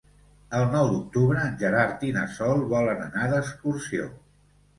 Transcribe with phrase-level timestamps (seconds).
[0.59, 4.11] El nou d'octubre en Gerard i na Sol volen anar d'excursió.